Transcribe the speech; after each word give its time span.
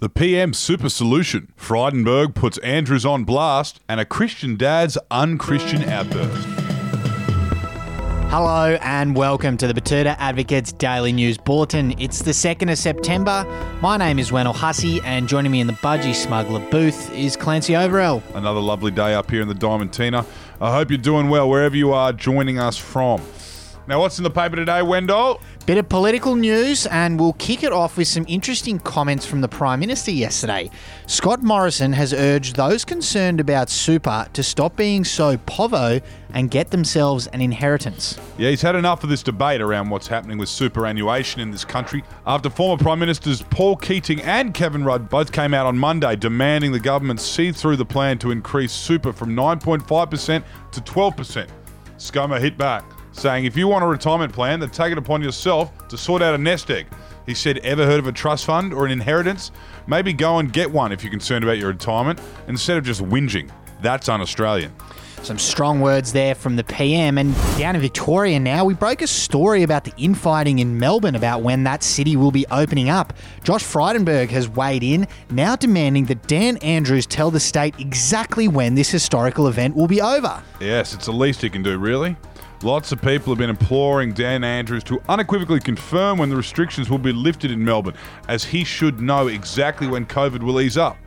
The 0.00 0.08
PM 0.08 0.54
Super 0.54 0.88
Solution. 0.88 1.52
Frydenberg 1.58 2.34
puts 2.34 2.56
Andrews 2.60 3.04
on 3.04 3.24
blast, 3.24 3.80
and 3.86 4.00
a 4.00 4.06
Christian 4.06 4.56
dad's 4.56 4.96
unchristian 5.10 5.84
outburst. 5.84 6.46
Hello 8.30 8.78
and 8.80 9.14
welcome 9.14 9.58
to 9.58 9.66
the 9.66 9.74
Betoota 9.78 10.16
Advocates 10.18 10.72
Daily 10.72 11.12
News 11.12 11.36
Bulletin. 11.36 11.94
It's 12.00 12.22
the 12.22 12.30
2nd 12.30 12.72
of 12.72 12.78
September. 12.78 13.44
My 13.82 13.98
name 13.98 14.18
is 14.18 14.32
Wendell 14.32 14.54
Hussey, 14.54 15.02
and 15.04 15.28
joining 15.28 15.52
me 15.52 15.60
in 15.60 15.66
the 15.66 15.74
Budgy 15.74 16.14
Smuggler 16.14 16.60
booth 16.70 17.12
is 17.12 17.36
Clancy 17.36 17.74
Overell. 17.74 18.22
Another 18.34 18.60
lovely 18.60 18.92
day 18.92 19.12
up 19.12 19.30
here 19.30 19.42
in 19.42 19.48
the 19.48 19.54
Diamantina. 19.54 20.24
I 20.62 20.72
hope 20.72 20.88
you're 20.88 20.96
doing 20.96 21.28
well 21.28 21.46
wherever 21.46 21.76
you 21.76 21.92
are 21.92 22.14
joining 22.14 22.58
us 22.58 22.78
from. 22.78 23.20
Now, 23.90 23.98
what's 23.98 24.18
in 24.18 24.22
the 24.22 24.30
paper 24.30 24.54
today, 24.54 24.82
Wendell? 24.82 25.40
Bit 25.66 25.76
of 25.78 25.88
political 25.88 26.36
news, 26.36 26.86
and 26.86 27.18
we'll 27.18 27.32
kick 27.32 27.64
it 27.64 27.72
off 27.72 27.96
with 27.96 28.06
some 28.06 28.24
interesting 28.28 28.78
comments 28.78 29.26
from 29.26 29.40
the 29.40 29.48
Prime 29.48 29.80
Minister 29.80 30.12
yesterday. 30.12 30.70
Scott 31.08 31.42
Morrison 31.42 31.92
has 31.94 32.14
urged 32.14 32.54
those 32.54 32.84
concerned 32.84 33.40
about 33.40 33.68
super 33.68 34.28
to 34.32 34.44
stop 34.44 34.76
being 34.76 35.02
so 35.02 35.36
povo 35.38 36.00
and 36.34 36.52
get 36.52 36.70
themselves 36.70 37.26
an 37.26 37.40
inheritance. 37.40 38.16
Yeah, 38.38 38.50
he's 38.50 38.62
had 38.62 38.76
enough 38.76 39.02
of 39.02 39.10
this 39.10 39.24
debate 39.24 39.60
around 39.60 39.90
what's 39.90 40.06
happening 40.06 40.38
with 40.38 40.48
superannuation 40.48 41.40
in 41.40 41.50
this 41.50 41.64
country 41.64 42.04
after 42.28 42.48
former 42.48 42.80
Prime 42.80 43.00
Ministers 43.00 43.42
Paul 43.42 43.74
Keating 43.74 44.22
and 44.22 44.54
Kevin 44.54 44.84
Rudd 44.84 45.08
both 45.08 45.32
came 45.32 45.52
out 45.52 45.66
on 45.66 45.76
Monday 45.76 46.14
demanding 46.14 46.70
the 46.70 46.78
government 46.78 47.20
see 47.20 47.50
through 47.50 47.74
the 47.74 47.84
plan 47.84 48.18
to 48.18 48.30
increase 48.30 48.70
super 48.70 49.12
from 49.12 49.34
9.5% 49.34 50.44
to 50.70 50.80
12%. 50.80 51.48
ScoMo 51.98 52.40
hit 52.40 52.56
back 52.56 52.84
saying 53.12 53.44
if 53.44 53.56
you 53.56 53.68
want 53.68 53.84
a 53.84 53.86
retirement 53.86 54.32
plan, 54.32 54.60
then 54.60 54.70
take 54.70 54.92
it 54.92 54.98
upon 54.98 55.22
yourself 55.22 55.88
to 55.88 55.96
sort 55.96 56.22
out 56.22 56.34
a 56.34 56.38
nest 56.38 56.70
egg. 56.70 56.86
He 57.26 57.34
said, 57.34 57.58
Ever 57.58 57.86
heard 57.86 57.98
of 57.98 58.06
a 58.06 58.12
trust 58.12 58.46
fund 58.46 58.72
or 58.72 58.86
an 58.86 58.92
inheritance? 58.92 59.52
Maybe 59.86 60.12
go 60.12 60.38
and 60.38 60.52
get 60.52 60.70
one 60.70 60.92
if 60.92 61.02
you're 61.02 61.10
concerned 61.10 61.44
about 61.44 61.58
your 61.58 61.68
retirement 61.68 62.20
instead 62.48 62.76
of 62.76 62.84
just 62.84 63.02
whinging. 63.02 63.50
That's 63.82 64.08
un 64.08 64.20
Australian. 64.20 64.72
Some 65.22 65.38
strong 65.38 65.80
words 65.80 66.14
there 66.14 66.34
from 66.34 66.56
the 66.56 66.64
PM. 66.64 67.18
And 67.18 67.34
down 67.58 67.76
in 67.76 67.82
Victoria 67.82 68.40
now, 68.40 68.64
we 68.64 68.72
broke 68.72 69.02
a 69.02 69.06
story 69.06 69.62
about 69.62 69.84
the 69.84 69.92
infighting 69.98 70.60
in 70.60 70.78
Melbourne 70.78 71.14
about 71.14 71.42
when 71.42 71.62
that 71.64 71.82
city 71.82 72.16
will 72.16 72.30
be 72.30 72.46
opening 72.50 72.88
up. 72.88 73.12
Josh 73.44 73.62
Frydenberg 73.62 74.30
has 74.30 74.48
weighed 74.48 74.82
in, 74.82 75.06
now 75.30 75.56
demanding 75.56 76.06
that 76.06 76.26
Dan 76.26 76.56
Andrews 76.58 77.04
tell 77.04 77.30
the 77.30 77.38
state 77.38 77.74
exactly 77.78 78.48
when 78.48 78.74
this 78.74 78.88
historical 78.88 79.46
event 79.46 79.76
will 79.76 79.88
be 79.88 80.00
over. 80.00 80.42
Yes, 80.58 80.94
it's 80.94 81.04
the 81.04 81.12
least 81.12 81.42
he 81.42 81.50
can 81.50 81.62
do, 81.62 81.76
really. 81.76 82.16
Lots 82.62 82.92
of 82.92 83.00
people 83.00 83.32
have 83.32 83.38
been 83.38 83.48
imploring 83.48 84.12
Dan 84.12 84.44
Andrews 84.44 84.84
to 84.84 85.02
unequivocally 85.08 85.60
confirm 85.60 86.18
when 86.18 86.28
the 86.28 86.36
restrictions 86.36 86.90
will 86.90 86.98
be 86.98 87.10
lifted 87.10 87.50
in 87.50 87.64
Melbourne, 87.64 87.94
as 88.28 88.44
he 88.44 88.64
should 88.64 89.00
know 89.00 89.28
exactly 89.28 89.86
when 89.86 90.04
COVID 90.04 90.42
will 90.42 90.60
ease 90.60 90.76
up. 90.76 90.98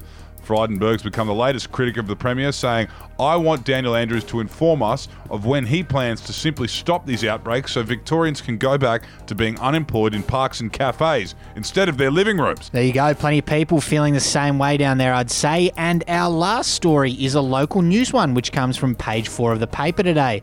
Frydenberg's 0.43 1.03
become 1.03 1.27
the 1.27 1.33
latest 1.33 1.71
critic 1.71 1.97
of 1.97 2.07
the 2.07 2.15
Premier, 2.15 2.51
saying, 2.51 2.87
I 3.19 3.35
want 3.35 3.65
Daniel 3.65 3.95
Andrews 3.95 4.23
to 4.25 4.39
inform 4.39 4.81
us 4.81 5.07
of 5.29 5.45
when 5.45 5.63
he 5.63 5.83
plans 5.83 6.21
to 6.21 6.33
simply 6.33 6.67
stop 6.67 7.05
these 7.05 7.23
outbreaks 7.23 7.73
so 7.73 7.83
Victorians 7.83 8.41
can 8.41 8.57
go 8.57 8.75
back 8.75 9.03
to 9.27 9.35
being 9.35 9.57
unemployed 9.59 10.15
in 10.15 10.23
parks 10.23 10.59
and 10.59 10.73
cafes 10.73 11.35
instead 11.55 11.87
of 11.87 11.97
their 11.97 12.09
living 12.09 12.39
rooms. 12.39 12.69
There 12.71 12.83
you 12.83 12.93
go. 12.93 13.13
Plenty 13.13 13.37
of 13.37 13.45
people 13.45 13.79
feeling 13.79 14.15
the 14.15 14.19
same 14.19 14.57
way 14.57 14.75
down 14.75 14.97
there, 14.97 15.13
I'd 15.13 15.29
say. 15.29 15.71
And 15.77 16.03
our 16.07 16.31
last 16.31 16.71
story 16.71 17.13
is 17.13 17.35
a 17.35 17.41
local 17.41 17.83
news 17.83 18.11
one, 18.11 18.33
which 18.33 18.51
comes 18.51 18.75
from 18.75 18.95
page 18.95 19.27
four 19.27 19.53
of 19.53 19.59
the 19.59 19.67
paper 19.67 20.01
today. 20.01 20.41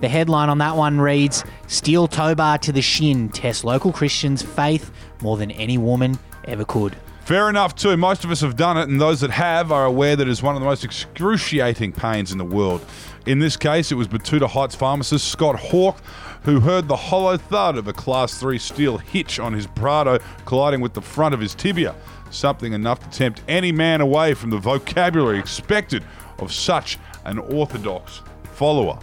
The 0.00 0.08
headline 0.08 0.48
on 0.48 0.58
that 0.58 0.76
one 0.76 1.00
reads 1.00 1.44
Steel 1.66 2.08
tow 2.08 2.34
bar 2.34 2.58
to 2.58 2.72
the 2.72 2.80
shin 2.80 3.28
tests 3.28 3.64
local 3.64 3.92
Christians' 3.92 4.42
faith 4.42 4.90
more 5.20 5.36
than 5.36 5.50
any 5.50 5.76
woman 5.76 6.18
ever 6.44 6.64
could. 6.64 6.96
Fair 7.24 7.48
enough, 7.48 7.74
too. 7.74 7.96
Most 7.96 8.24
of 8.24 8.30
us 8.30 8.40
have 8.40 8.56
done 8.56 8.76
it, 8.76 8.88
and 8.88 9.00
those 9.00 9.20
that 9.20 9.30
have 9.30 9.70
are 9.70 9.84
aware 9.84 10.16
that 10.16 10.26
it's 10.26 10.42
one 10.42 10.56
of 10.56 10.60
the 10.60 10.66
most 10.66 10.84
excruciating 10.84 11.92
pains 11.92 12.32
in 12.32 12.38
the 12.38 12.44
world. 12.44 12.84
In 13.26 13.38
this 13.38 13.56
case, 13.56 13.92
it 13.92 13.94
was 13.94 14.08
Betoota 14.08 14.48
Heights 14.48 14.74
pharmacist 14.74 15.28
Scott 15.28 15.56
Hawke 15.56 15.98
who 16.42 16.60
heard 16.60 16.88
the 16.88 16.96
hollow 16.96 17.36
thud 17.36 17.76
of 17.76 17.86
a 17.86 17.92
Class 17.92 18.38
3 18.38 18.58
steel 18.58 18.98
hitch 18.98 19.38
on 19.38 19.52
his 19.52 19.66
Prado 19.66 20.18
colliding 20.46 20.80
with 20.80 20.94
the 20.94 21.02
front 21.02 21.34
of 21.34 21.40
his 21.40 21.54
tibia. 21.54 21.94
Something 22.30 22.72
enough 22.72 23.00
to 23.00 23.16
tempt 23.16 23.42
any 23.46 23.72
man 23.72 24.00
away 24.00 24.34
from 24.34 24.50
the 24.50 24.58
vocabulary 24.58 25.38
expected 25.38 26.02
of 26.38 26.52
such 26.52 26.98
an 27.26 27.38
orthodox 27.38 28.22
follower 28.54 28.98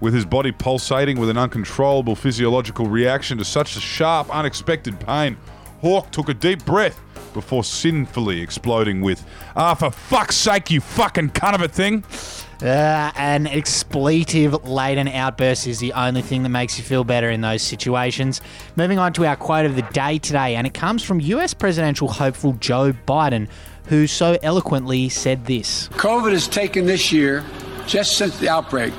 with 0.00 0.14
his 0.14 0.24
body 0.24 0.52
pulsating 0.52 1.18
with 1.18 1.30
an 1.30 1.38
uncontrollable 1.38 2.14
physiological 2.14 2.86
reaction 2.86 3.38
to 3.38 3.44
such 3.44 3.76
a 3.76 3.80
sharp, 3.80 4.34
unexpected 4.34 4.98
pain. 5.00 5.36
Hawke 5.80 6.10
took 6.10 6.28
a 6.28 6.34
deep 6.34 6.64
breath 6.64 7.00
before 7.32 7.62
sinfully 7.64 8.40
exploding 8.40 9.02
with, 9.02 9.24
Ah, 9.54 9.74
for 9.74 9.90
fuck's 9.90 10.36
sake, 10.36 10.70
you 10.70 10.80
fucking 10.80 11.30
cunt 11.30 11.54
of 11.54 11.60
a 11.60 11.68
thing! 11.68 12.02
Uh, 12.62 13.12
an 13.16 13.46
expletive 13.46 14.66
laden 14.66 15.08
outburst 15.08 15.66
is 15.66 15.78
the 15.78 15.92
only 15.92 16.22
thing 16.22 16.42
that 16.42 16.48
makes 16.48 16.78
you 16.78 16.84
feel 16.84 17.04
better 17.04 17.28
in 17.28 17.42
those 17.42 17.60
situations. 17.60 18.40
Moving 18.76 18.98
on 18.98 19.12
to 19.12 19.26
our 19.26 19.36
quote 19.36 19.66
of 19.66 19.76
the 19.76 19.82
day 19.82 20.16
today, 20.18 20.56
and 20.56 20.66
it 20.66 20.72
comes 20.72 21.02
from 21.02 21.20
US 21.20 21.52
presidential 21.52 22.08
hopeful 22.08 22.54
Joe 22.54 22.94
Biden, 23.06 23.48
who 23.88 24.06
so 24.06 24.38
eloquently 24.42 25.10
said 25.10 25.44
this 25.44 25.88
COVID 25.90 26.32
has 26.32 26.48
taken 26.48 26.86
this 26.86 27.12
year, 27.12 27.44
just 27.86 28.16
since 28.16 28.38
the 28.38 28.48
outbreak, 28.48 28.94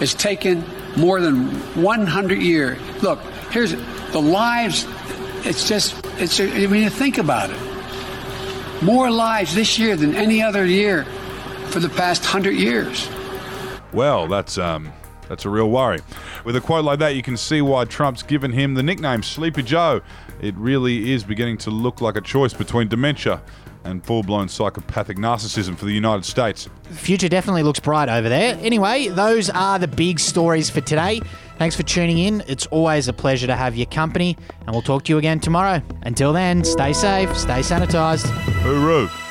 it's 0.00 0.14
taken 0.14 0.64
more 0.96 1.20
than 1.20 1.46
100 1.80 2.38
years. 2.40 2.78
Look, 3.02 3.20
here's 3.50 3.72
the 4.12 4.20
lives. 4.20 4.86
It's 5.44 5.68
just, 5.68 5.94
it's, 6.18 6.40
I 6.40 6.66
mean, 6.66 6.82
you 6.82 6.90
think 6.90 7.18
about 7.18 7.50
it. 7.50 8.82
More 8.82 9.10
lives 9.10 9.54
this 9.54 9.78
year 9.78 9.96
than 9.96 10.14
any 10.14 10.42
other 10.42 10.64
year 10.64 11.04
for 11.68 11.80
the 11.80 11.88
past 11.88 12.22
100 12.22 12.52
years. 12.52 13.08
Well, 13.92 14.26
that's, 14.26 14.58
um, 14.58 14.92
that's 15.28 15.44
a 15.44 15.48
real 15.48 15.70
worry. 15.70 16.00
With 16.44 16.56
a 16.56 16.60
quote 16.60 16.84
like 16.84 16.98
that, 16.98 17.14
you 17.16 17.22
can 17.22 17.36
see 17.36 17.62
why 17.62 17.84
Trump's 17.84 18.22
given 18.22 18.52
him 18.52 18.74
the 18.74 18.82
nickname 18.82 19.22
Sleepy 19.22 19.62
Joe. 19.62 20.00
It 20.40 20.54
really 20.56 21.12
is 21.12 21.24
beginning 21.24 21.58
to 21.58 21.70
look 21.70 22.00
like 22.00 22.16
a 22.16 22.20
choice 22.20 22.52
between 22.52 22.88
dementia 22.88 23.42
and 23.84 24.04
full 24.04 24.22
blown 24.22 24.48
psychopathic 24.48 25.16
narcissism 25.18 25.76
for 25.76 25.84
the 25.84 25.92
United 25.92 26.24
States. 26.24 26.68
The 26.84 26.94
future 26.94 27.28
definitely 27.28 27.62
looks 27.62 27.80
bright 27.80 28.08
over 28.08 28.28
there. 28.28 28.58
Anyway, 28.60 29.08
those 29.08 29.50
are 29.50 29.78
the 29.78 29.88
big 29.88 30.18
stories 30.18 30.70
for 30.70 30.80
today. 30.80 31.20
Thanks 31.58 31.76
for 31.76 31.82
tuning 31.82 32.18
in. 32.18 32.42
It's 32.46 32.66
always 32.66 33.08
a 33.08 33.12
pleasure 33.12 33.46
to 33.46 33.54
have 33.54 33.76
your 33.76 33.86
company, 33.86 34.36
and 34.60 34.70
we'll 34.70 34.82
talk 34.82 35.04
to 35.04 35.12
you 35.12 35.18
again 35.18 35.38
tomorrow. 35.38 35.82
Until 36.02 36.32
then, 36.32 36.64
stay 36.64 36.92
safe, 36.92 37.36
stay 37.36 37.60
sanitized. 37.60 38.26
Hooroo. 38.62 39.23